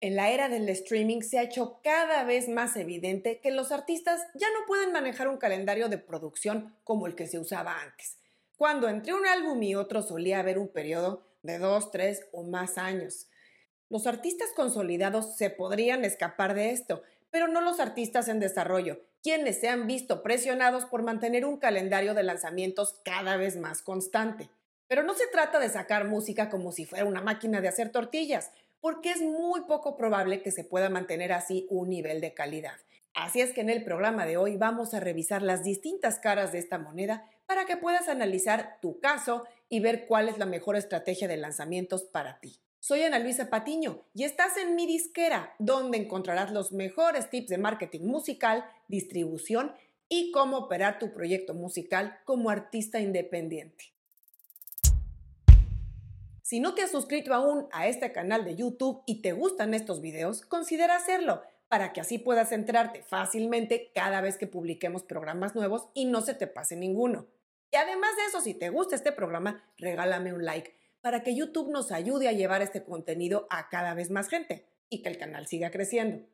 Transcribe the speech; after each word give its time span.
En 0.00 0.14
la 0.14 0.30
era 0.30 0.48
del 0.48 0.68
streaming 0.68 1.22
se 1.22 1.40
ha 1.40 1.42
hecho 1.42 1.80
cada 1.82 2.22
vez 2.22 2.48
más 2.48 2.76
evidente 2.76 3.40
que 3.40 3.50
los 3.50 3.72
artistas 3.72 4.20
ya 4.34 4.46
no 4.52 4.64
pueden 4.68 4.92
manejar 4.92 5.26
un 5.26 5.38
calendario 5.38 5.88
de 5.88 5.98
producción 5.98 6.76
como 6.84 7.08
el 7.08 7.16
que 7.16 7.26
se 7.26 7.40
usaba 7.40 7.80
antes, 7.82 8.16
cuando 8.56 8.88
entre 8.88 9.12
un 9.12 9.26
álbum 9.26 9.60
y 9.60 9.74
otro 9.74 10.02
solía 10.02 10.38
haber 10.38 10.56
un 10.58 10.68
periodo 10.68 11.26
de 11.42 11.58
dos, 11.58 11.90
tres 11.90 12.28
o 12.30 12.44
más 12.44 12.78
años. 12.78 13.26
Los 13.88 14.06
artistas 14.06 14.50
consolidados 14.54 15.36
se 15.36 15.50
podrían 15.50 16.04
escapar 16.04 16.54
de 16.54 16.70
esto, 16.70 17.02
pero 17.30 17.48
no 17.48 17.60
los 17.60 17.80
artistas 17.80 18.28
en 18.28 18.38
desarrollo, 18.38 19.00
quienes 19.20 19.58
se 19.58 19.68
han 19.68 19.88
visto 19.88 20.22
presionados 20.22 20.84
por 20.84 21.02
mantener 21.02 21.44
un 21.44 21.56
calendario 21.56 22.14
de 22.14 22.22
lanzamientos 22.22 23.00
cada 23.04 23.36
vez 23.36 23.56
más 23.56 23.82
constante. 23.82 24.48
Pero 24.86 25.02
no 25.02 25.14
se 25.14 25.26
trata 25.26 25.58
de 25.58 25.68
sacar 25.68 26.04
música 26.04 26.50
como 26.50 26.70
si 26.70 26.86
fuera 26.86 27.04
una 27.04 27.20
máquina 27.20 27.60
de 27.60 27.68
hacer 27.68 27.90
tortillas, 27.90 28.52
porque 28.80 29.10
es 29.10 29.20
muy 29.20 29.62
poco 29.62 29.96
probable 29.96 30.42
que 30.42 30.50
se 30.50 30.64
pueda 30.64 30.88
mantener 30.88 31.32
así 31.32 31.66
un 31.70 31.90
nivel 31.90 32.20
de 32.20 32.34
calidad. 32.34 32.76
Así 33.14 33.40
es 33.40 33.52
que 33.52 33.60
en 33.60 33.70
el 33.70 33.82
programa 33.82 34.26
de 34.26 34.36
hoy 34.36 34.56
vamos 34.56 34.94
a 34.94 35.00
revisar 35.00 35.42
las 35.42 35.64
distintas 35.64 36.18
caras 36.18 36.52
de 36.52 36.58
esta 36.58 36.78
moneda 36.78 37.28
para 37.46 37.64
que 37.64 37.76
puedas 37.76 38.08
analizar 38.08 38.78
tu 38.80 39.00
caso 39.00 39.44
y 39.68 39.80
ver 39.80 40.06
cuál 40.06 40.28
es 40.28 40.38
la 40.38 40.46
mejor 40.46 40.76
estrategia 40.76 41.26
de 41.26 41.36
lanzamientos 41.36 42.04
para 42.04 42.38
ti. 42.40 42.60
Soy 42.78 43.02
Ana 43.02 43.18
Luisa 43.18 43.50
Patiño 43.50 44.04
y 44.14 44.22
estás 44.22 44.56
en 44.56 44.76
mi 44.76 44.86
disquera, 44.86 45.54
donde 45.58 45.98
encontrarás 45.98 46.52
los 46.52 46.70
mejores 46.72 47.28
tips 47.28 47.48
de 47.48 47.58
marketing 47.58 48.02
musical, 48.02 48.64
distribución 48.86 49.72
y 50.08 50.30
cómo 50.30 50.58
operar 50.58 50.98
tu 50.98 51.12
proyecto 51.12 51.54
musical 51.54 52.20
como 52.24 52.50
artista 52.50 53.00
independiente. 53.00 53.92
Si 56.48 56.60
no 56.60 56.72
te 56.72 56.80
has 56.80 56.92
suscrito 56.92 57.34
aún 57.34 57.68
a 57.72 57.88
este 57.88 58.10
canal 58.10 58.42
de 58.42 58.56
YouTube 58.56 59.02
y 59.04 59.20
te 59.20 59.32
gustan 59.32 59.74
estos 59.74 60.00
videos, 60.00 60.40
considera 60.46 60.96
hacerlo 60.96 61.42
para 61.68 61.92
que 61.92 62.00
así 62.00 62.16
puedas 62.16 62.52
entrarte 62.52 63.02
fácilmente 63.02 63.90
cada 63.94 64.22
vez 64.22 64.38
que 64.38 64.46
publiquemos 64.46 65.02
programas 65.02 65.54
nuevos 65.54 65.90
y 65.92 66.06
no 66.06 66.22
se 66.22 66.32
te 66.32 66.46
pase 66.46 66.74
ninguno. 66.74 67.26
Y 67.70 67.76
además 67.76 68.16
de 68.16 68.22
eso, 68.30 68.40
si 68.40 68.54
te 68.54 68.70
gusta 68.70 68.94
este 68.94 69.12
programa, 69.12 69.62
regálame 69.76 70.32
un 70.32 70.46
like 70.46 70.74
para 71.02 71.22
que 71.22 71.34
YouTube 71.34 71.70
nos 71.70 71.92
ayude 71.92 72.28
a 72.28 72.32
llevar 72.32 72.62
este 72.62 72.82
contenido 72.82 73.46
a 73.50 73.68
cada 73.68 73.92
vez 73.92 74.08
más 74.08 74.30
gente 74.30 74.64
y 74.88 75.02
que 75.02 75.10
el 75.10 75.18
canal 75.18 75.46
siga 75.46 75.70
creciendo. 75.70 76.24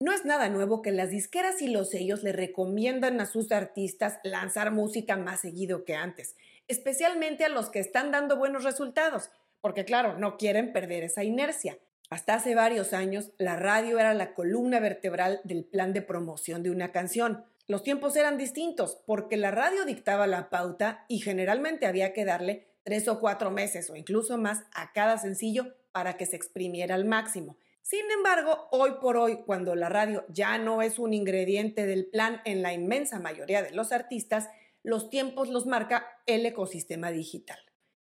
No 0.00 0.14
es 0.14 0.24
nada 0.24 0.48
nuevo 0.48 0.80
que 0.80 0.92
las 0.92 1.10
disqueras 1.10 1.60
y 1.60 1.68
los 1.68 1.90
sellos 1.90 2.22
le 2.22 2.32
recomiendan 2.32 3.20
a 3.20 3.26
sus 3.26 3.52
artistas 3.52 4.18
lanzar 4.24 4.70
música 4.70 5.18
más 5.18 5.40
seguido 5.40 5.84
que 5.84 5.94
antes 5.94 6.36
especialmente 6.68 7.44
a 7.44 7.48
los 7.48 7.70
que 7.70 7.78
están 7.78 8.10
dando 8.10 8.36
buenos 8.36 8.64
resultados, 8.64 9.30
porque 9.60 9.84
claro, 9.84 10.18
no 10.18 10.36
quieren 10.36 10.72
perder 10.72 11.04
esa 11.04 11.24
inercia. 11.24 11.78
Hasta 12.08 12.34
hace 12.34 12.54
varios 12.54 12.92
años, 12.92 13.32
la 13.36 13.56
radio 13.56 13.98
era 13.98 14.14
la 14.14 14.34
columna 14.34 14.78
vertebral 14.78 15.40
del 15.44 15.64
plan 15.64 15.92
de 15.92 16.02
promoción 16.02 16.62
de 16.62 16.70
una 16.70 16.92
canción. 16.92 17.44
Los 17.66 17.82
tiempos 17.82 18.14
eran 18.14 18.38
distintos 18.38 19.02
porque 19.06 19.36
la 19.36 19.50
radio 19.50 19.84
dictaba 19.84 20.28
la 20.28 20.50
pauta 20.50 21.04
y 21.08 21.18
generalmente 21.18 21.86
había 21.86 22.12
que 22.12 22.24
darle 22.24 22.68
tres 22.84 23.08
o 23.08 23.18
cuatro 23.18 23.50
meses 23.50 23.90
o 23.90 23.96
incluso 23.96 24.38
más 24.38 24.62
a 24.72 24.92
cada 24.92 25.18
sencillo 25.18 25.74
para 25.90 26.16
que 26.16 26.26
se 26.26 26.36
exprimiera 26.36 26.94
al 26.94 27.04
máximo. 27.04 27.56
Sin 27.82 28.08
embargo, 28.10 28.68
hoy 28.70 28.92
por 29.00 29.16
hoy, 29.16 29.38
cuando 29.44 29.74
la 29.74 29.88
radio 29.88 30.24
ya 30.28 30.58
no 30.58 30.82
es 30.82 30.98
un 30.98 31.12
ingrediente 31.12 31.86
del 31.86 32.06
plan 32.06 32.40
en 32.44 32.62
la 32.62 32.72
inmensa 32.72 33.18
mayoría 33.18 33.62
de 33.62 33.72
los 33.72 33.90
artistas, 33.90 34.48
los 34.86 35.10
tiempos 35.10 35.48
los 35.48 35.66
marca 35.66 36.06
el 36.26 36.46
ecosistema 36.46 37.10
digital. 37.10 37.58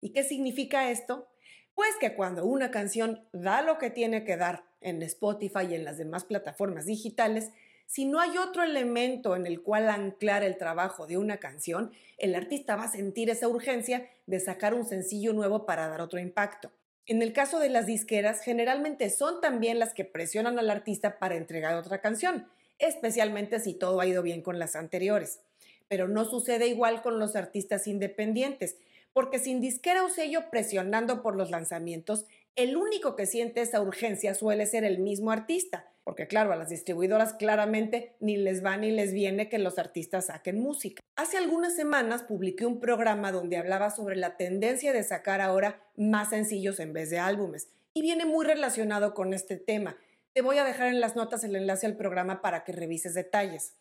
¿Y 0.01 0.09
qué 0.09 0.25
significa 0.25 0.91
esto? 0.91 1.29
Pues 1.73 1.91
que 2.01 2.15
cuando 2.15 2.45
una 2.45 2.69
canción 2.69 3.25
da 3.31 3.61
lo 3.61 3.77
que 3.77 3.89
tiene 3.89 4.25
que 4.25 4.35
dar 4.35 4.65
en 4.81 5.01
Spotify 5.03 5.67
y 5.69 5.75
en 5.75 5.85
las 5.85 5.97
demás 5.97 6.25
plataformas 6.25 6.85
digitales, 6.85 7.51
si 7.85 8.03
no 8.03 8.19
hay 8.19 8.37
otro 8.37 8.61
elemento 8.61 9.37
en 9.37 9.45
el 9.45 9.63
cual 9.63 9.89
anclar 9.89 10.43
el 10.43 10.57
trabajo 10.57 11.07
de 11.07 11.17
una 11.17 11.37
canción, 11.37 11.93
el 12.17 12.35
artista 12.35 12.75
va 12.75 12.83
a 12.83 12.91
sentir 12.91 13.29
esa 13.29 13.47
urgencia 13.47 14.09
de 14.25 14.41
sacar 14.41 14.73
un 14.73 14.85
sencillo 14.85 15.31
nuevo 15.31 15.65
para 15.65 15.87
dar 15.87 16.01
otro 16.01 16.19
impacto. 16.19 16.73
En 17.05 17.21
el 17.21 17.31
caso 17.31 17.59
de 17.59 17.69
las 17.69 17.85
disqueras, 17.85 18.41
generalmente 18.41 19.09
son 19.09 19.39
también 19.39 19.79
las 19.79 19.93
que 19.93 20.03
presionan 20.03 20.59
al 20.59 20.69
artista 20.69 21.19
para 21.19 21.37
entregar 21.37 21.75
otra 21.75 22.01
canción, 22.01 22.49
especialmente 22.79 23.61
si 23.61 23.75
todo 23.75 24.01
ha 24.01 24.07
ido 24.07 24.21
bien 24.21 24.41
con 24.41 24.59
las 24.59 24.75
anteriores 24.75 25.39
pero 25.87 26.07
no 26.07 26.25
sucede 26.25 26.67
igual 26.67 27.01
con 27.01 27.19
los 27.19 27.35
artistas 27.35 27.87
independientes, 27.87 28.77
porque 29.13 29.39
sin 29.39 29.61
disquera 29.61 30.03
o 30.03 30.09
sello 30.09 30.49
presionando 30.49 31.21
por 31.21 31.35
los 31.35 31.49
lanzamientos, 31.49 32.25
el 32.55 32.77
único 32.77 33.15
que 33.15 33.25
siente 33.25 33.61
esa 33.61 33.81
urgencia 33.81 34.33
suele 34.33 34.65
ser 34.65 34.83
el 34.83 34.99
mismo 34.99 35.31
artista, 35.31 35.91
porque 36.03 36.27
claro, 36.27 36.53
a 36.53 36.55
las 36.55 36.69
distribuidoras 36.69 37.33
claramente 37.33 38.15
ni 38.19 38.37
les 38.37 38.63
va 38.63 38.77
ni 38.77 38.91
les 38.91 39.13
viene 39.13 39.49
que 39.49 39.57
los 39.57 39.79
artistas 39.79 40.27
saquen 40.27 40.59
música. 40.59 41.01
Hace 41.15 41.37
algunas 41.37 41.75
semanas 41.75 42.23
publiqué 42.23 42.65
un 42.65 42.79
programa 42.79 43.31
donde 43.31 43.57
hablaba 43.57 43.89
sobre 43.89 44.15
la 44.15 44.37
tendencia 44.37 44.93
de 44.93 45.03
sacar 45.03 45.41
ahora 45.41 45.81
más 45.95 46.29
sencillos 46.29 46.79
en 46.79 46.93
vez 46.93 47.09
de 47.09 47.19
álbumes, 47.19 47.69
y 47.93 48.01
viene 48.01 48.25
muy 48.25 48.45
relacionado 48.45 49.13
con 49.13 49.33
este 49.33 49.57
tema. 49.57 49.97
Te 50.33 50.41
voy 50.41 50.57
a 50.57 50.65
dejar 50.65 50.87
en 50.87 50.99
las 50.99 51.15
notas 51.15 51.45
el 51.45 51.55
enlace 51.55 51.85
al 51.85 51.95
programa 51.95 52.41
para 52.41 52.65
que 52.65 52.73
revises 52.73 53.13
detalles. 53.13 53.73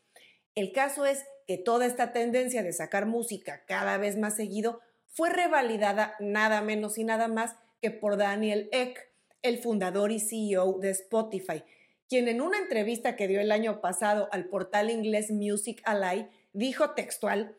El 0.55 0.73
caso 0.73 1.05
es 1.05 1.25
que 1.47 1.59
toda 1.59 1.87
esta 1.87 2.13
tendencia 2.13 2.63
de 2.63 2.73
sacar 2.73 3.07
música 3.07 3.65
cada 3.67 3.99
vez 3.99 4.17
más 4.17 4.37
seguido 4.37 4.81
fue 5.09 5.31
revalidada 5.31 6.15
nada 6.21 6.61
menos 6.63 6.97
y 6.99 7.05
nada 7.05 7.29
más 7.29 7.57
que 7.83 7.91
por 7.91 8.17
Daniel 8.17 8.69
Eck, 8.73 9.11
el 9.43 9.59
fundador 9.59 10.11
y 10.11 10.21
CEO 10.21 10.79
de 10.79 10.91
Spotify, 10.91 11.65
quien 12.09 12.29
en 12.29 12.41
una 12.41 12.59
entrevista 12.59 13.17
que 13.17 13.29
dio 13.29 13.41
el 13.41 13.53
año 13.53 13.81
pasado 13.81 14.29
al 14.33 14.47
portal 14.47 14.91
inglés 14.91 15.31
Music 15.31 15.83
Ally 15.85 16.29
dijo 16.53 16.91
textual 16.91 17.57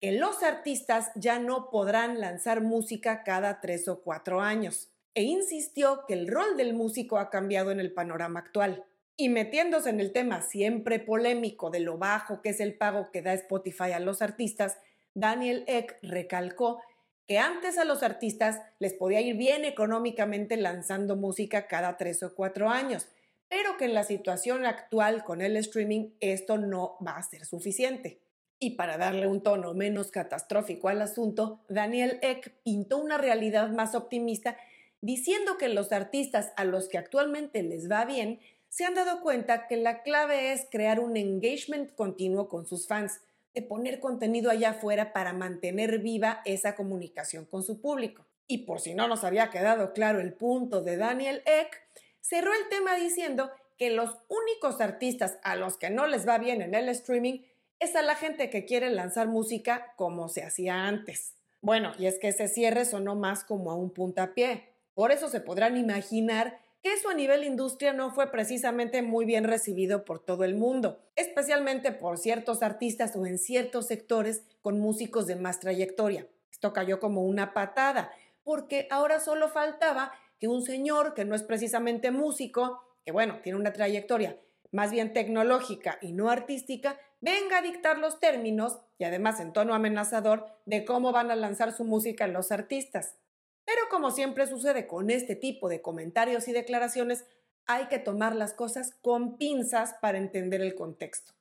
que 0.00 0.12
los 0.12 0.42
artistas 0.42 1.12
ya 1.14 1.38
no 1.38 1.70
podrán 1.70 2.18
lanzar 2.18 2.60
música 2.60 3.22
cada 3.24 3.60
tres 3.60 3.86
o 3.88 4.02
cuatro 4.02 4.40
años 4.40 4.88
e 5.14 5.22
insistió 5.22 6.04
que 6.08 6.14
el 6.14 6.28
rol 6.28 6.56
del 6.56 6.74
músico 6.74 7.18
ha 7.18 7.30
cambiado 7.30 7.70
en 7.70 7.78
el 7.78 7.92
panorama 7.92 8.40
actual. 8.40 8.84
Y 9.16 9.28
metiéndose 9.28 9.90
en 9.90 10.00
el 10.00 10.12
tema 10.12 10.42
siempre 10.42 10.98
polémico 10.98 11.70
de 11.70 11.80
lo 11.80 11.98
bajo 11.98 12.40
que 12.42 12.50
es 12.50 12.60
el 12.60 12.74
pago 12.74 13.10
que 13.12 13.22
da 13.22 13.34
Spotify 13.34 13.92
a 13.92 14.00
los 14.00 14.22
artistas, 14.22 14.78
Daniel 15.14 15.64
Eck 15.66 15.98
recalcó 16.02 16.80
que 17.26 17.38
antes 17.38 17.78
a 17.78 17.84
los 17.84 18.02
artistas 18.02 18.60
les 18.78 18.94
podía 18.94 19.20
ir 19.20 19.36
bien 19.36 19.64
económicamente 19.64 20.56
lanzando 20.56 21.16
música 21.16 21.68
cada 21.68 21.96
tres 21.96 22.22
o 22.22 22.34
cuatro 22.34 22.68
años, 22.68 23.08
pero 23.48 23.76
que 23.76 23.84
en 23.84 23.94
la 23.94 24.04
situación 24.04 24.64
actual 24.64 25.24
con 25.24 25.42
el 25.42 25.56
streaming 25.56 26.10
esto 26.20 26.58
no 26.58 26.96
va 27.06 27.16
a 27.16 27.22
ser 27.22 27.44
suficiente. 27.44 28.20
Y 28.58 28.76
para 28.76 28.96
darle 28.96 29.26
un 29.26 29.42
tono 29.42 29.74
menos 29.74 30.10
catastrófico 30.10 30.88
al 30.88 31.02
asunto, 31.02 31.60
Daniel 31.68 32.18
Eck 32.22 32.54
pintó 32.62 32.98
una 32.98 33.18
realidad 33.18 33.70
más 33.70 33.94
optimista 33.94 34.56
diciendo 35.00 35.58
que 35.58 35.68
los 35.68 35.90
artistas 35.92 36.52
a 36.56 36.64
los 36.64 36.88
que 36.88 36.96
actualmente 36.96 37.62
les 37.62 37.90
va 37.90 38.04
bien 38.04 38.40
se 38.72 38.86
han 38.86 38.94
dado 38.94 39.20
cuenta 39.20 39.68
que 39.68 39.76
la 39.76 40.02
clave 40.02 40.52
es 40.52 40.66
crear 40.70 40.98
un 40.98 41.18
engagement 41.18 41.94
continuo 41.94 42.48
con 42.48 42.64
sus 42.64 42.88
fans, 42.88 43.20
de 43.52 43.60
poner 43.60 44.00
contenido 44.00 44.50
allá 44.50 44.70
afuera 44.70 45.12
para 45.12 45.34
mantener 45.34 45.98
viva 45.98 46.40
esa 46.46 46.74
comunicación 46.74 47.44
con 47.44 47.62
su 47.62 47.82
público. 47.82 48.24
Y 48.46 48.64
por 48.64 48.80
si 48.80 48.94
no 48.94 49.08
nos 49.08 49.24
había 49.24 49.50
quedado 49.50 49.92
claro 49.92 50.20
el 50.20 50.32
punto 50.32 50.80
de 50.82 50.96
Daniel 50.96 51.42
Eck, 51.44 51.82
cerró 52.22 52.50
el 52.54 52.66
tema 52.70 52.96
diciendo 52.96 53.50
que 53.76 53.90
los 53.90 54.16
únicos 54.28 54.80
artistas 54.80 55.36
a 55.42 55.54
los 55.54 55.76
que 55.76 55.90
no 55.90 56.06
les 56.06 56.26
va 56.26 56.38
bien 56.38 56.62
en 56.62 56.74
el 56.74 56.88
streaming 56.88 57.40
es 57.78 57.94
a 57.94 58.00
la 58.00 58.14
gente 58.14 58.48
que 58.48 58.64
quiere 58.64 58.88
lanzar 58.88 59.28
música 59.28 59.92
como 59.96 60.30
se 60.30 60.44
hacía 60.44 60.86
antes. 60.86 61.34
Bueno, 61.60 61.92
y 61.98 62.06
es 62.06 62.18
que 62.18 62.28
ese 62.28 62.48
cierre 62.48 62.86
sonó 62.86 63.16
más 63.16 63.44
como 63.44 63.70
a 63.70 63.74
un 63.74 63.90
puntapié. 63.90 64.70
Por 64.94 65.12
eso 65.12 65.28
se 65.28 65.40
podrán 65.40 65.76
imaginar 65.76 66.58
eso 66.82 67.10
a 67.10 67.14
nivel 67.14 67.44
industria 67.44 67.92
no 67.92 68.10
fue 68.10 68.30
precisamente 68.30 69.02
muy 69.02 69.24
bien 69.24 69.44
recibido 69.44 70.04
por 70.04 70.18
todo 70.18 70.44
el 70.44 70.54
mundo, 70.54 71.00
especialmente 71.16 71.92
por 71.92 72.18
ciertos 72.18 72.62
artistas 72.62 73.14
o 73.16 73.26
en 73.26 73.38
ciertos 73.38 73.86
sectores 73.86 74.42
con 74.60 74.80
músicos 74.80 75.26
de 75.26 75.36
más 75.36 75.60
trayectoria. 75.60 76.26
Esto 76.50 76.72
cayó 76.72 77.00
como 77.00 77.22
una 77.22 77.54
patada, 77.54 78.12
porque 78.44 78.88
ahora 78.90 79.20
solo 79.20 79.48
faltaba 79.48 80.12
que 80.40 80.48
un 80.48 80.62
señor 80.62 81.14
que 81.14 81.24
no 81.24 81.34
es 81.34 81.42
precisamente 81.42 82.10
músico, 82.10 82.82
que 83.04 83.12
bueno, 83.12 83.38
tiene 83.42 83.58
una 83.58 83.72
trayectoria 83.72 84.38
más 84.72 84.90
bien 84.90 85.12
tecnológica 85.12 85.98
y 86.00 86.12
no 86.12 86.30
artística, 86.30 86.98
venga 87.20 87.58
a 87.58 87.62
dictar 87.62 87.98
los 87.98 88.18
términos, 88.18 88.80
y 88.98 89.04
además 89.04 89.38
en 89.38 89.52
tono 89.52 89.74
amenazador, 89.74 90.46
de 90.64 90.84
cómo 90.84 91.12
van 91.12 91.30
a 91.30 91.36
lanzar 91.36 91.72
su 91.72 91.84
música 91.84 92.26
los 92.26 92.50
artistas. 92.50 93.14
Pero 93.64 93.82
como 93.90 94.10
siempre 94.10 94.46
sucede 94.46 94.86
con 94.86 95.10
este 95.10 95.36
tipo 95.36 95.68
de 95.68 95.80
comentarios 95.80 96.48
y 96.48 96.52
declaraciones, 96.52 97.24
hay 97.66 97.86
que 97.86 97.98
tomar 97.98 98.34
las 98.34 98.54
cosas 98.54 98.94
con 99.02 99.36
pinzas 99.38 99.94
para 100.00 100.18
entender 100.18 100.60
el 100.60 100.74
contexto. 100.74 101.32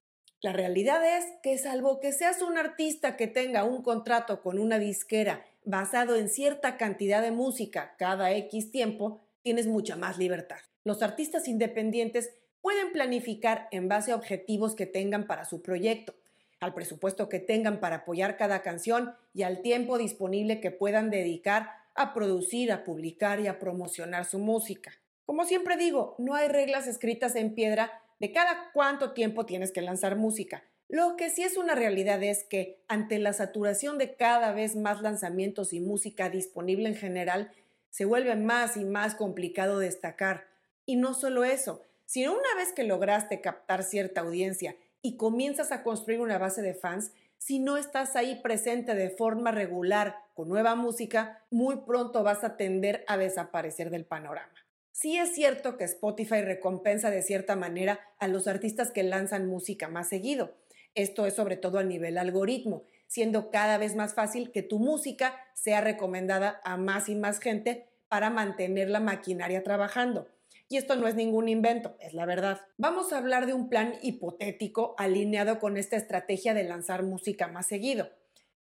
La 0.42 0.54
realidad 0.54 1.04
es 1.18 1.26
que 1.44 1.58
salvo 1.58 2.00
que 2.00 2.12
seas 2.12 2.42
un 2.42 2.58
artista 2.58 3.16
que 3.16 3.28
tenga 3.28 3.64
un 3.64 3.84
contrato 3.84 4.42
con 4.42 4.58
una 4.58 4.80
disquera 4.80 5.46
basado 5.66 6.16
en 6.16 6.30
cierta 6.30 6.78
cantidad 6.78 7.22
de 7.22 7.32
música 7.32 7.96
cada 7.98 8.32
X 8.32 8.72
tiempo, 8.72 9.22
tienes 9.44 9.68
mucha 9.68 9.96
más 9.96 10.18
libertad. 10.18 10.58
Los 10.84 11.04
artistas 11.04 11.48
independientes 11.48 12.32
pueden 12.62 12.92
planificar 12.92 13.68
en 13.72 13.88
base 13.88 14.12
a 14.12 14.16
objetivos 14.16 14.76
que 14.76 14.88
tengan 14.88 15.28
para 15.28 15.46
su 15.46 15.62
proyecto, 15.62 16.16
al 16.60 16.74
presupuesto 16.74 17.30
que 17.30 17.40
tengan 17.40 17.80
para 17.80 17.98
apoyar 17.98 18.38
cada 18.38 18.62
canción 18.64 19.14
y 19.34 19.44
al 19.44 19.62
tiempo 19.62 20.00
disponible 20.00 20.60
que 20.60 20.72
puedan 20.72 21.10
dedicar 21.10 21.81
a 21.96 22.14
producir, 22.14 22.72
a 22.72 22.84
publicar 22.84 23.40
y 23.40 23.48
a 23.48 23.60
promocionar 23.60 24.26
su 24.26 24.40
música. 24.40 24.92
Como 25.26 25.46
siempre 25.46 25.78
digo, 25.78 26.16
no 26.18 26.36
hay 26.36 26.48
reglas 26.48 26.88
escritas 26.88 27.36
en 27.36 27.56
piedra 27.56 28.02
de 28.20 28.32
cada 28.32 28.72
cuánto 28.74 29.14
tiempo 29.14 29.46
tienes 29.46 29.72
que 29.72 29.82
lanzar 29.82 30.16
música. 30.16 30.64
Lo 30.88 31.16
que 31.16 31.30
sí 31.30 31.44
es 31.44 31.56
una 31.56 31.74
realidad 31.74 32.22
es 32.22 32.44
que 32.44 32.84
ante 32.88 33.18
la 33.18 33.32
saturación 33.32 33.98
de 33.98 34.16
cada 34.16 34.52
vez 34.52 34.76
más 34.76 35.02
lanzamientos 35.02 35.72
y 35.72 35.80
música 35.80 36.30
disponible 36.30 36.90
en 36.90 36.96
general, 36.96 37.52
se 37.90 38.06
vuelve 38.06 38.36
más 38.36 38.78
y 38.78 38.84
más 38.84 39.16
complicado 39.16 39.80
destacar. 39.80 40.48
Y 40.86 40.98
no 40.98 41.14
solo 41.14 41.46
eso, 41.46 41.82
sino 42.06 42.34
una 42.34 42.56
vez 42.58 42.74
que 42.74 42.84
lograste 42.84 43.40
captar 43.40 43.84
cierta 43.84 44.22
audiencia 44.22 44.76
y 45.02 45.16
comienzas 45.16 45.72
a 45.72 45.82
construir 45.82 46.20
una 46.20 46.38
base 46.38 46.62
de 46.62 46.74
fans, 46.74 47.14
si 47.42 47.58
no 47.58 47.78
estás 47.78 48.16
ahí 48.16 48.40
presente 48.44 48.94
de 48.94 49.10
forma 49.10 49.50
regular 49.50 50.16
con 50.36 50.48
nueva 50.48 50.76
música, 50.76 51.44
muy 51.50 51.78
pronto 51.88 52.22
vas 52.22 52.44
a 52.44 52.56
tender 52.56 53.04
a 53.08 53.18
desaparecer 53.18 53.90
del 53.90 54.06
panorama. 54.06 54.54
Sí 54.92 55.18
es 55.18 55.34
cierto 55.34 55.76
que 55.76 55.86
Spotify 55.86 56.44
recompensa 56.44 57.10
de 57.10 57.24
cierta 57.24 57.56
manera 57.56 58.00
a 58.20 58.28
los 58.28 58.48
artistas 58.48 58.92
que 58.92 59.02
lanzan 59.02 59.48
música 59.48 59.88
más 59.88 60.08
seguido. 60.08 60.54
Esto 60.94 61.26
es 61.26 61.34
sobre 61.34 61.58
todo 61.58 61.80
a 61.80 61.84
nivel 61.84 62.20
algoritmo, 62.20 62.84
siendo 63.08 63.50
cada 63.50 63.80
vez 63.80 63.96
más 63.96 64.14
fácil 64.14 64.52
que 64.52 64.62
tu 64.62 64.78
música 64.78 65.36
sea 65.56 65.82
recomendada 65.82 66.62
a 66.64 66.78
más 66.78 67.10
y 67.10 67.16
más 67.16 67.40
gente 67.40 67.88
para 68.08 68.30
mantener 68.30 68.88
la 68.88 69.00
maquinaria 69.00 69.64
trabajando. 69.64 70.28
Y 70.72 70.78
esto 70.78 70.96
no 70.96 71.06
es 71.06 71.16
ningún 71.16 71.50
invento, 71.50 71.98
es 72.00 72.14
la 72.14 72.26
verdad. 72.26 72.62
Vamos 72.78 73.12
a 73.12 73.18
hablar 73.18 73.46
de 73.46 73.54
un 73.54 73.68
plan 73.68 73.96
hipotético 74.02 74.96
alineado 74.98 75.60
con 75.60 75.76
esta 75.76 75.98
estrategia 75.98 76.54
de 76.54 76.64
lanzar 76.64 77.04
música 77.04 77.50
más 77.50 77.68
seguido. 77.68 78.08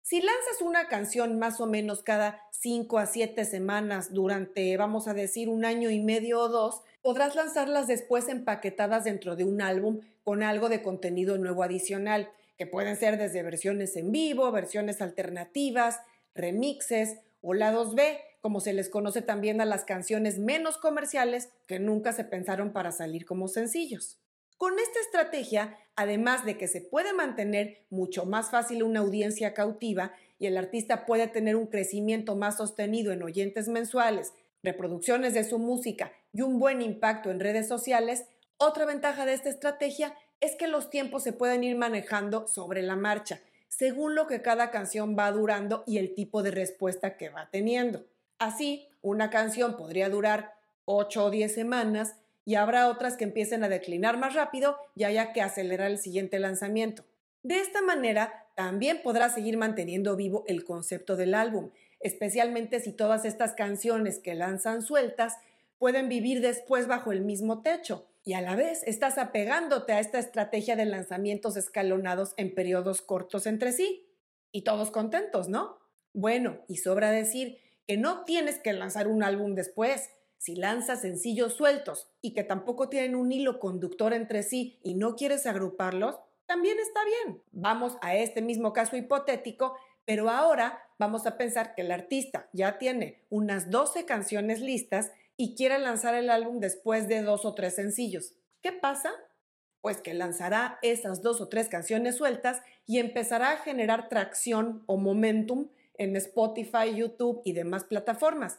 Si 0.01 0.23
lanzas 0.23 0.63
una 0.63 0.89
canción 0.89 1.39
más 1.39 1.61
o 1.61 1.67
menos 1.67 2.03
cada 2.03 2.41
5 2.53 2.99
a 2.99 3.05
7 3.05 3.45
semanas 3.45 4.15
durante, 4.15 4.75
vamos 4.79 5.07
a 5.07 5.13
decir, 5.13 5.51
un 5.51 5.67
año 5.67 5.91
y 5.91 6.01
medio 6.01 6.41
o 6.41 6.49
dos, 6.49 6.81
podrás 7.03 7.35
lanzarlas 7.35 7.89
después 7.89 8.27
empaquetadas 8.31 9.05
dentro 9.05 9.37
de 9.37 9.45
un 9.45 9.61
álbum 9.61 10.01
con 10.25 10.43
algo 10.43 10.71
de 10.71 10.83
contenido 10.83 11.37
nuevo 11.37 11.63
adicional, 11.63 12.31
que 12.57 12.67
pueden 12.67 12.97
ser 12.97 13.19
desde 13.19 13.43
versiones 13.43 13.97
en 13.97 14.13
vivo, 14.13 14.51
versiones 14.51 15.03
alternativas, 15.03 16.01
remixes 16.35 17.19
o 17.43 17.53
lados 17.53 17.95
B, 17.95 18.19
como 18.43 18.61
se 18.61 18.73
les 18.73 18.91
conoce 18.91 19.23
también 19.23 19.61
a 19.61 19.65
las 19.65 19.85
canciones 19.85 20.39
menos 20.39 20.77
comerciales 20.77 21.49
que 21.67 21.79
nunca 21.79 22.13
se 22.13 22.25
pensaron 22.25 22.73
para 22.73 22.91
salir 22.91 23.25
como 23.25 23.47
sencillos. 23.47 24.19
Con 24.59 24.79
esta 24.79 25.01
estrategia, 25.01 25.79
además 25.97 26.45
de 26.45 26.59
que 26.59 26.67
se 26.67 26.81
puede 26.81 27.13
mantener 27.13 27.87
mucho 27.89 28.27
más 28.27 28.51
fácil 28.51 28.83
una 28.83 29.01
audiencia 29.01 29.55
cautiva 29.55 30.13
y 30.39 30.47
el 30.47 30.57
artista 30.57 31.07
puede 31.07 31.29
tener 31.29 31.55
un 31.55 31.69
crecimiento 31.69 32.35
más 32.35 32.57
sostenido 32.57 33.13
en 33.13 33.23
oyentes 33.23 33.69
mensuales, 33.69 34.35
reproducciones 34.63 35.35
de 35.35 35.45
su 35.45 35.61
música 35.61 36.13
y 36.33 36.43
un 36.43 36.59
buen 36.59 36.83
impacto 36.83 37.31
en 37.31 37.41
redes 37.41 37.69
sociales, 37.69 38.25
otra 38.59 38.87
ventaja 38.87 39.25
de 39.25 39.35
esta 39.35 39.51
estrategia 39.51 40.17
es 40.41 40.57
que 40.57 40.67
los 40.67 40.91
tiempos 40.91 41.23
se 41.23 41.33
pueden 41.33 41.63
ir 41.63 41.77
manejando 41.77 42.49
sobre 42.49 42.83
la 42.83 42.97
marcha, 42.97 43.41
según 43.69 44.17
lo 44.17 44.27
que 44.27 44.43
cada 44.43 44.73
canción 44.73 45.17
va 45.17 45.31
durando 45.31 45.85
y 45.87 45.99
el 45.99 46.15
tipo 46.15 46.43
de 46.43 46.51
respuesta 46.51 47.17
que 47.17 47.29
va 47.29 47.49
teniendo. 47.51 48.05
Así, 48.43 48.89
una 49.03 49.31
canción 49.31 49.77
podría 49.77 50.09
durar 50.09 50.55
8 50.87 51.27
o 51.27 51.31
10 51.31 51.55
semanas 51.55 52.17
y 52.45 52.57
habrá 52.57 52.89
otras 52.89 53.17
que 53.17 53.23
empiecen 53.23 53.63
a 53.63 53.69
declinar 53.69 54.19
más 54.19 54.35
rápido 54.35 54.77
y 54.97 55.05
haya 55.05 55.33
que 55.33 55.41
acelerar 55.41 55.93
el 55.93 55.99
siguiente 55.99 56.41
lanzamiento. 56.41 57.05
De 57.45 57.61
esta 57.61 57.83
manera, 57.83 58.49
también 58.57 59.01
podrá 59.05 59.29
seguir 59.29 59.59
manteniendo 59.59 60.17
vivo 60.17 60.43
el 60.49 60.65
concepto 60.65 61.15
del 61.15 61.35
álbum, 61.35 61.71
especialmente 62.01 62.81
si 62.81 62.93
todas 62.93 63.25
estas 63.25 63.53
canciones 63.53 64.19
que 64.19 64.35
lanzan 64.35 64.83
sueltas 64.83 65.37
pueden 65.79 66.09
vivir 66.09 66.41
después 66.41 66.89
bajo 66.89 67.13
el 67.13 67.21
mismo 67.21 67.63
techo 67.63 68.09
y 68.25 68.33
a 68.33 68.41
la 68.41 68.57
vez 68.57 68.83
estás 68.89 69.19
apegándote 69.19 69.93
a 69.93 70.01
esta 70.01 70.19
estrategia 70.19 70.75
de 70.75 70.87
lanzamientos 70.87 71.57
escalonados 71.57 72.35
en 72.37 72.53
periodos 72.57 73.03
cortos 73.03 73.47
entre 73.47 73.71
sí. 73.71 74.05
Y 74.51 74.63
todos 74.63 74.91
contentos, 74.91 75.49
¿no? 75.49 75.79
Bueno, 76.13 76.59
y 76.67 76.79
sobra 76.79 77.13
decir 77.13 77.63
que 77.87 77.97
no 77.97 78.25
tienes 78.25 78.59
que 78.59 78.73
lanzar 78.73 79.09
un 79.09 79.23
álbum 79.23 79.55
después. 79.55 80.11
Si 80.39 80.57
lanzas 80.57 81.03
sencillos 81.03 81.55
sueltos 81.55 82.11
y 82.21 82.35
que 82.35 82.43
tampoco 82.43 82.89
tienen 82.89 83.15
un 83.15 83.31
hilo 83.31 83.61
conductor 83.61 84.13
entre 84.13 84.43
sí 84.43 84.81
y 84.83 84.95
no 84.95 85.15
quieres 85.15 85.47
agruparlos, 85.47 86.17
también 86.47 86.79
está 86.81 87.01
bien. 87.05 87.43
Vamos 87.53 87.97
a 88.01 88.17
este 88.17 88.43
mismo 88.43 88.73
caso 88.73 88.97
hipotético, 88.97 89.77
pero 90.05 90.29
ahora 90.29 90.83
vamos 90.99 91.27
a 91.27 91.37
pensar 91.37 91.75
que 91.75 91.83
el 91.83 91.93
artista 91.93 92.49
ya 92.53 92.79
tiene 92.79 93.25
unas 93.31 93.71
12 93.71 94.05
canciones 94.05 94.61
listas 94.61 95.13
y 95.37 95.55
quiere 95.55 95.79
lanzar 95.79 96.15
el 96.15 96.31
álbum 96.31 96.61
después 96.61 97.09
de 97.09 97.23
dos 97.23 97.45
o 97.45 97.55
tres 97.55 97.77
sencillos. 97.77 98.35
¿Qué 98.63 98.73
pasa? 98.73 99.13
Pues 99.81 100.01
que 100.01 100.15
lanzará 100.15 100.79
esas 100.83 101.23
dos 101.23 101.41
o 101.41 101.49
tres 101.49 101.69
canciones 101.69 102.17
sueltas 102.17 102.63
y 102.87 102.99
empezará 102.99 103.53
a 103.53 103.57
generar 103.59 104.09
tracción 104.09 104.85
o 104.87 104.97
momentum 104.97 105.69
en 106.03 106.17
Spotify, 106.17 106.95
YouTube 106.95 107.41
y 107.45 107.53
demás 107.53 107.85
plataformas. 107.85 108.59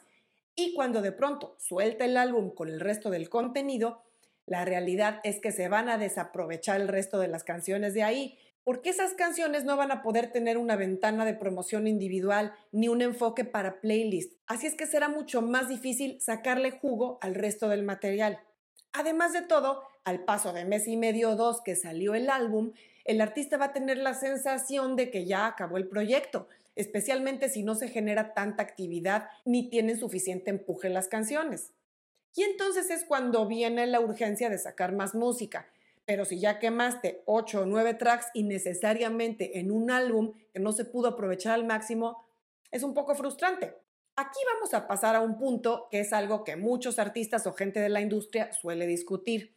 Y 0.55 0.73
cuando 0.73 1.01
de 1.01 1.11
pronto 1.11 1.55
suelta 1.59 2.05
el 2.05 2.17
álbum 2.17 2.53
con 2.53 2.69
el 2.69 2.79
resto 2.79 3.09
del 3.09 3.29
contenido, 3.29 4.03
la 4.45 4.65
realidad 4.65 5.19
es 5.23 5.39
que 5.39 5.51
se 5.51 5.69
van 5.69 5.89
a 5.89 5.97
desaprovechar 5.97 6.81
el 6.81 6.87
resto 6.87 7.19
de 7.19 7.27
las 7.27 7.43
canciones 7.43 7.93
de 7.93 8.03
ahí, 8.03 8.37
porque 8.63 8.89
esas 8.89 9.13
canciones 9.13 9.65
no 9.65 9.75
van 9.75 9.91
a 9.91 10.01
poder 10.01 10.31
tener 10.31 10.57
una 10.57 10.75
ventana 10.75 11.25
de 11.25 11.33
promoción 11.33 11.87
individual 11.87 12.53
ni 12.71 12.87
un 12.87 13.01
enfoque 13.01 13.45
para 13.45 13.81
playlist. 13.81 14.33
Así 14.47 14.67
es 14.67 14.75
que 14.75 14.85
será 14.85 15.09
mucho 15.09 15.41
más 15.41 15.69
difícil 15.69 16.21
sacarle 16.21 16.71
jugo 16.71 17.17
al 17.21 17.35
resto 17.35 17.67
del 17.67 17.83
material. 17.83 18.39
Además 18.93 19.33
de 19.33 19.41
todo, 19.41 19.83
al 20.03 20.23
paso 20.23 20.53
de 20.53 20.65
mes 20.65 20.87
y 20.87 20.97
medio 20.97 21.31
o 21.31 21.35
dos 21.35 21.61
que 21.61 21.75
salió 21.75 22.15
el 22.15 22.29
álbum, 22.29 22.73
el 23.05 23.21
artista 23.21 23.57
va 23.57 23.65
a 23.65 23.73
tener 23.73 23.97
la 23.97 24.13
sensación 24.13 24.95
de 24.95 25.09
que 25.09 25.25
ya 25.25 25.47
acabó 25.47 25.77
el 25.77 25.87
proyecto, 25.87 26.47
especialmente 26.75 27.49
si 27.49 27.63
no 27.63 27.75
se 27.75 27.87
genera 27.87 28.33
tanta 28.33 28.63
actividad 28.63 29.29
ni 29.45 29.69
tienen 29.69 29.97
suficiente 29.97 30.49
empuje 30.49 30.89
las 30.89 31.07
canciones. 31.07 31.73
Y 32.35 32.43
entonces 32.43 32.89
es 32.89 33.05
cuando 33.05 33.47
viene 33.47 33.85
la 33.85 33.99
urgencia 33.99 34.49
de 34.49 34.57
sacar 34.57 34.93
más 34.93 35.13
música. 35.13 35.67
Pero 36.05 36.25
si 36.25 36.39
ya 36.39 36.59
quemaste 36.59 37.21
8 37.25 37.61
o 37.61 37.65
9 37.65 37.93
tracks 37.93 38.27
innecesariamente 38.33 39.59
en 39.59 39.71
un 39.71 39.91
álbum 39.91 40.33
que 40.51 40.59
no 40.59 40.71
se 40.73 40.85
pudo 40.85 41.09
aprovechar 41.09 41.53
al 41.53 41.65
máximo, 41.65 42.25
es 42.71 42.83
un 42.83 42.93
poco 42.93 43.15
frustrante. 43.15 43.75
Aquí 44.15 44.39
vamos 44.53 44.73
a 44.73 44.87
pasar 44.87 45.15
a 45.15 45.21
un 45.21 45.37
punto 45.37 45.87
que 45.89 45.99
es 46.01 46.11
algo 46.11 46.43
que 46.43 46.55
muchos 46.55 46.99
artistas 46.99 47.47
o 47.47 47.53
gente 47.53 47.79
de 47.79 47.89
la 47.89 48.01
industria 48.01 48.51
suele 48.51 48.85
discutir, 48.85 49.55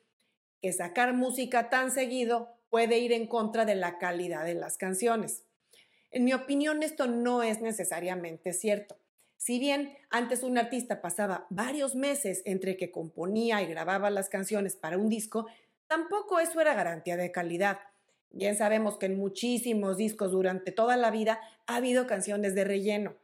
que 0.63 0.73
sacar 0.73 1.15
música 1.15 1.69
tan 1.69 1.91
seguido 1.91 2.57
puede 2.71 2.99
ir 2.99 3.13
en 3.13 3.27
contra 3.27 3.65
de 3.65 3.75
la 3.75 3.99
calidad 3.99 4.45
de 4.45 4.55
las 4.55 4.79
canciones. 4.79 5.45
En 6.17 6.25
mi 6.25 6.33
opinión, 6.33 6.83
esto 6.83 7.07
no 7.07 7.43
es 7.43 7.61
necesariamente 7.61 8.55
cierto. 8.55 8.97
Si 9.37 9.59
bien 9.59 9.99
antes 10.09 10.45
un 10.45 10.57
artista 10.57 11.03
pasaba 11.03 11.47
varios 11.51 11.95
meses 11.95 12.41
entre 12.47 12.79
que 12.79 12.91
componía 12.91 13.61
y 13.61 13.67
grababa 13.67 14.09
las 14.09 14.31
canciones 14.31 14.77
para 14.77 14.97
un 14.97 15.11
disco, 15.11 15.47
tampoco 15.87 16.41
eso 16.41 16.59
era 16.59 16.73
garantía 16.73 17.19
de 17.19 17.33
calidad. 17.33 17.81
Bien 18.31 18.57
sabemos 18.57 18.97
que 18.97 19.05
en 19.05 19.19
muchísimos 19.19 19.99
discos 19.99 20.33
durante 20.33 20.73
toda 20.73 20.97
la 20.97 21.11
vida 21.11 21.39
ha 21.67 21.77
habido 21.77 22.07
canciones 22.07 22.55
de 22.55 22.65
relleno. 22.65 23.15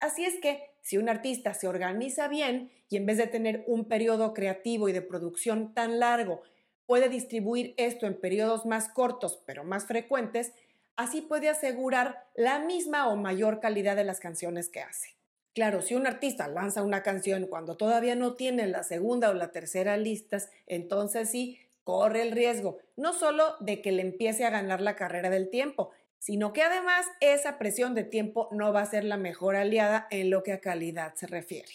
Así 0.00 0.24
es 0.24 0.40
que 0.40 0.70
si 0.80 0.96
un 0.96 1.10
artista 1.10 1.52
se 1.52 1.68
organiza 1.68 2.28
bien 2.28 2.72
y 2.88 2.96
en 2.96 3.04
vez 3.04 3.18
de 3.18 3.26
tener 3.26 3.62
un 3.66 3.84
periodo 3.84 4.32
creativo 4.32 4.88
y 4.88 4.92
de 4.92 5.02
producción 5.02 5.74
tan 5.74 5.98
largo, 5.98 6.40
puede 6.86 7.10
distribuir 7.10 7.74
esto 7.76 8.06
en 8.06 8.18
periodos 8.18 8.64
más 8.64 8.88
cortos 8.88 9.42
pero 9.44 9.64
más 9.64 9.84
frecuentes, 9.84 10.54
Así 10.96 11.22
puede 11.22 11.48
asegurar 11.48 12.28
la 12.34 12.58
misma 12.58 13.08
o 13.08 13.16
mayor 13.16 13.60
calidad 13.60 13.96
de 13.96 14.04
las 14.04 14.20
canciones 14.20 14.68
que 14.68 14.80
hace. 14.80 15.16
Claro, 15.54 15.82
si 15.82 15.94
un 15.94 16.06
artista 16.06 16.48
lanza 16.48 16.82
una 16.82 17.02
canción 17.02 17.46
cuando 17.46 17.76
todavía 17.76 18.14
no 18.14 18.34
tiene 18.34 18.66
la 18.66 18.82
segunda 18.82 19.30
o 19.30 19.34
la 19.34 19.52
tercera 19.52 19.96
listas, 19.96 20.50
entonces 20.66 21.30
sí, 21.30 21.58
corre 21.84 22.22
el 22.22 22.32
riesgo, 22.32 22.78
no 22.96 23.12
solo 23.12 23.56
de 23.60 23.82
que 23.82 23.92
le 23.92 24.02
empiece 24.02 24.44
a 24.44 24.50
ganar 24.50 24.80
la 24.80 24.96
carrera 24.96 25.28
del 25.30 25.50
tiempo, 25.50 25.90
sino 26.18 26.52
que 26.52 26.62
además 26.62 27.06
esa 27.20 27.58
presión 27.58 27.94
de 27.94 28.04
tiempo 28.04 28.48
no 28.52 28.72
va 28.72 28.82
a 28.82 28.86
ser 28.86 29.04
la 29.04 29.16
mejor 29.16 29.56
aliada 29.56 30.06
en 30.10 30.30
lo 30.30 30.42
que 30.42 30.52
a 30.52 30.60
calidad 30.60 31.14
se 31.16 31.26
refiere. 31.26 31.72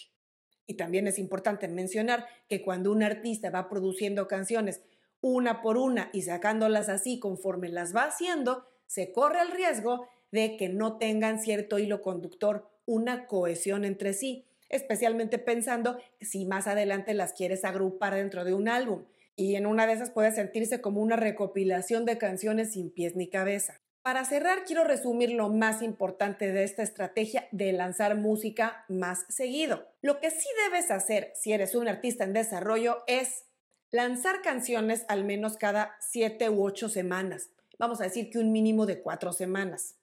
Y 0.66 0.74
también 0.74 1.06
es 1.06 1.18
importante 1.18 1.68
mencionar 1.68 2.26
que 2.48 2.62
cuando 2.62 2.90
un 2.90 3.02
artista 3.02 3.50
va 3.50 3.68
produciendo 3.68 4.26
canciones 4.26 4.80
una 5.20 5.60
por 5.62 5.76
una 5.76 6.10
y 6.12 6.22
sacándolas 6.22 6.88
así 6.88 7.18
conforme 7.18 7.68
las 7.68 7.94
va 7.94 8.04
haciendo, 8.04 8.64
se 8.88 9.12
corre 9.12 9.42
el 9.42 9.52
riesgo 9.52 10.08
de 10.32 10.56
que 10.56 10.68
no 10.68 10.98
tengan 10.98 11.38
cierto 11.38 11.78
hilo 11.78 12.02
conductor, 12.02 12.68
una 12.86 13.26
cohesión 13.26 13.84
entre 13.84 14.12
sí. 14.12 14.44
especialmente 14.70 15.38
pensando 15.38 15.98
si 16.20 16.44
más 16.44 16.66
adelante 16.66 17.14
las 17.14 17.32
quieres 17.32 17.64
agrupar 17.64 18.14
dentro 18.14 18.44
de 18.44 18.52
un 18.52 18.68
álbum. 18.68 19.04
Y 19.34 19.54
en 19.54 19.64
una 19.64 19.86
de 19.86 19.94
esas 19.94 20.10
puede 20.10 20.30
sentirse 20.30 20.82
como 20.82 21.00
una 21.00 21.16
recopilación 21.16 22.04
de 22.04 22.18
canciones 22.18 22.72
sin 22.72 22.90
pies 22.90 23.16
ni 23.16 23.28
cabeza. 23.28 23.80
Para 24.02 24.24
cerrar, 24.26 24.64
quiero 24.64 24.84
resumir 24.84 25.30
lo 25.30 25.48
más 25.48 25.80
importante 25.80 26.52
de 26.52 26.64
esta 26.64 26.82
estrategia 26.82 27.48
de 27.50 27.72
lanzar 27.72 28.16
música 28.16 28.84
más 28.88 29.24
seguido. 29.28 29.86
Lo 30.02 30.20
que 30.20 30.30
sí 30.30 30.48
debes 30.64 30.90
hacer 30.90 31.32
si 31.34 31.52
eres 31.52 31.74
un 31.74 31.88
artista 31.88 32.24
en 32.24 32.34
desarrollo 32.34 33.04
es 33.06 33.44
lanzar 33.90 34.42
canciones 34.42 35.06
al 35.08 35.24
menos 35.24 35.56
cada 35.56 35.96
7 36.00 36.50
u 36.50 36.62
8 36.62 36.90
semanas. 36.90 37.50
Vamos 37.78 38.00
a 38.00 38.04
decir 38.04 38.28
que 38.28 38.38
un 38.38 38.50
mínimo 38.50 38.86
de 38.86 39.00
4 39.00 39.32
semanas. 39.32 39.94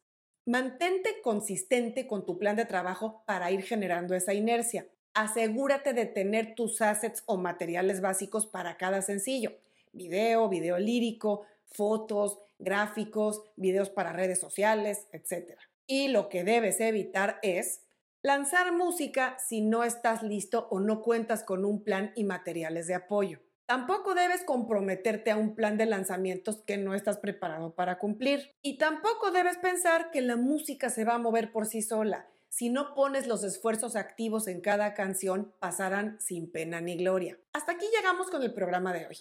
Mantente 0.46 1.22
consistente 1.22 2.08
con 2.08 2.25
tu 2.25 2.38
plan 2.38 2.55
de 2.55 2.65
trabajo 2.65 3.24
para 3.25 3.51
ir 3.51 3.63
generando 3.63 4.15
esa 4.15 4.34
inercia. 4.34 4.88
Asegúrate 5.13 5.94
de 5.94 6.05
tener 6.05 6.55
tus 6.55 6.82
assets 6.82 7.24
o 7.25 7.36
materiales 7.36 8.00
básicos 8.00 8.48
para 8.48 8.77
cada 8.77 9.01
sencillo. 9.01 9.58
Video, 9.91 10.48
video 10.48 10.77
lírico, 10.77 11.46
fotos, 11.65 12.39
gráficos, 12.60 13.44
videos 13.58 13.89
para 13.89 14.13
redes 14.13 14.39
sociales, 14.39 15.08
etc. 15.12 15.58
Y 15.86 16.08
lo 16.08 16.29
que 16.29 16.46
debes 16.46 16.79
evitar 16.79 17.39
es 17.41 17.82
lanzar 18.22 18.72
música 18.72 19.38
si 19.38 19.60
no 19.60 19.84
estás 19.84 20.24
listo 20.24 20.67
o 20.72 20.79
no 20.79 21.01
cuentas 21.01 21.44
con 21.44 21.65
un 21.65 21.84
plan 21.84 22.13
y 22.15 22.24
materiales 22.24 22.88
de 22.88 22.96
apoyo. 22.96 23.41
Tampoco 23.66 24.14
debes 24.14 24.44
comprometerte 24.44 25.32
a 25.32 25.38
un 25.38 25.56
plan 25.56 25.78
de 25.78 25.88
lanzamientos 25.88 26.62
que 26.68 26.78
no 26.78 26.94
estás 26.94 27.18
preparado 27.18 27.74
para 27.74 27.98
cumplir. 27.98 28.56
Y 28.62 28.78
tampoco 28.78 29.32
debes 29.32 29.58
pensar 29.58 30.12
que 30.12 30.22
la 30.22 30.36
música 30.36 30.90
se 30.90 31.04
va 31.04 31.16
a 31.16 31.20
mover 31.20 31.52
por 31.52 31.66
sí 31.66 31.82
sola. 31.82 32.28
Si 32.50 32.70
no 32.70 32.94
pones 32.94 33.26
los 33.26 33.44
esfuerzos 33.44 33.96
activos 33.96 34.48
en 34.48 34.62
cada 34.62 34.94
canción, 34.94 35.54
pasarán 35.60 36.22
sin 36.22 36.52
pena 36.52 36.80
ni 36.80 36.96
gloria. 36.96 37.40
Hasta 37.54 37.74
aquí 37.74 37.86
llegamos 37.94 38.30
con 38.30 38.44
el 38.44 38.54
programa 38.54 38.94
de 38.94 39.08
hoy. 39.08 39.18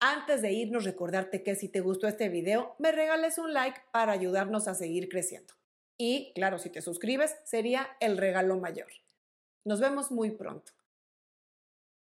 Antes 0.00 0.42
de 0.42 0.52
irnos, 0.52 0.84
recordarte 0.84 1.42
que 1.42 1.56
si 1.56 1.68
te 1.68 1.80
gustó 1.80 2.06
este 2.06 2.28
video, 2.28 2.76
me 2.78 2.92
regales 2.92 3.36
un 3.36 3.52
like 3.52 3.80
para 3.90 4.12
ayudarnos 4.12 4.68
a 4.68 4.74
seguir 4.74 5.08
creciendo. 5.08 5.54
Y 5.98 6.32
claro, 6.34 6.60
si 6.60 6.70
te 6.70 6.80
suscribes, 6.82 7.34
sería 7.44 7.88
el 7.98 8.16
regalo 8.16 8.56
mayor. 8.56 8.88
Nos 9.64 9.80
vemos 9.80 10.12
muy 10.12 10.30
pronto. 10.30 10.72